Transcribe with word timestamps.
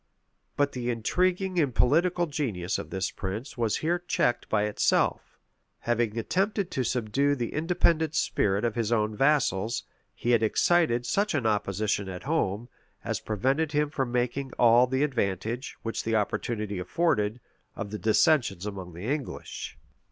But 0.57 0.71
the 0.71 0.89
intriguing 0.89 1.59
and 1.59 1.75
politic 1.75 2.15
genius 2.29 2.79
of 2.79 2.89
this 2.89 3.11
prince 3.11 3.55
was 3.55 3.77
here 3.85 3.99
checked 3.99 4.49
by 4.49 4.63
itself: 4.63 5.37
having 5.81 6.17
attempted 6.17 6.71
to 6.71 6.83
subdue 6.83 7.35
the 7.35 7.53
independent 7.53 8.15
spirit 8.15 8.65
of 8.65 8.73
his 8.73 8.91
own 8.91 9.15
vassals, 9.15 9.83
he 10.15 10.31
had 10.31 10.41
excited 10.41 11.05
such 11.05 11.35
an 11.35 11.45
opposition 11.45 12.09
at 12.09 12.23
home, 12.23 12.67
as 13.03 13.19
prevented 13.19 13.73
him 13.73 13.91
from 13.91 14.11
making 14.11 14.51
all 14.57 14.87
the 14.87 15.03
advantage, 15.03 15.77
which 15.83 16.03
the 16.03 16.15
opportunity 16.15 16.79
afforded, 16.79 17.39
of 17.75 17.91
the 17.91 17.99
dissensions 17.99 18.65
among 18.65 18.93
the 18.95 19.03
English. 19.05 19.77